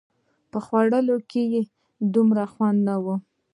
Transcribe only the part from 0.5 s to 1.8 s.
په خوړلو کښې يې